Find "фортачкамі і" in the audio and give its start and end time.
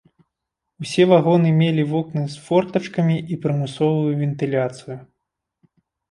2.45-3.37